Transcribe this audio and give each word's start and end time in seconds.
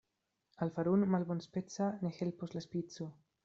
Al 0.65 0.71
farun' 0.77 1.05
malbonspeca 1.15 1.93
ne 2.07 2.15
helpos 2.19 2.55
la 2.59 2.69
spico. 2.69 3.13